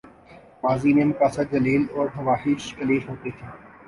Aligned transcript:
ماضی 0.63 0.93
میں 0.93 1.05
مقاصد 1.05 1.51
جلیل 1.51 1.85
اور 1.95 2.07
خواہشیں 2.15 2.75
قلیل 2.79 3.07
ہوتی 3.07 3.31
تھیں۔ 3.31 3.49